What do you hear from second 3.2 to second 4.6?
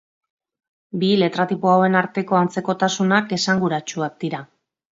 esanguratsuak dira.